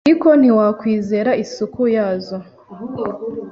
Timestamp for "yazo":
1.95-2.37